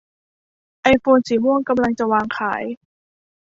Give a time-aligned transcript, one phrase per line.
[0.81, 2.63] ไอโฟนสีม่วงกำลังจะวางขาย